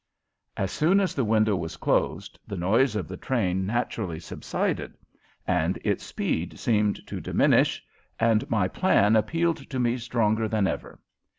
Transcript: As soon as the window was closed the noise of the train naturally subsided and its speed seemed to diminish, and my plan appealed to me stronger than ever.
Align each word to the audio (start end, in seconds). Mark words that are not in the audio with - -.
As 0.57 0.71
soon 0.71 0.99
as 0.99 1.13
the 1.13 1.23
window 1.23 1.55
was 1.55 1.77
closed 1.77 2.39
the 2.47 2.57
noise 2.57 2.95
of 2.95 3.07
the 3.07 3.17
train 3.17 3.67
naturally 3.67 4.19
subsided 4.19 4.97
and 5.45 5.77
its 5.83 6.03
speed 6.03 6.57
seemed 6.57 7.05
to 7.05 7.21
diminish, 7.21 7.85
and 8.19 8.49
my 8.49 8.67
plan 8.67 9.15
appealed 9.15 9.57
to 9.69 9.79
me 9.79 9.99
stronger 9.99 10.47
than 10.47 10.65
ever. 10.65 10.99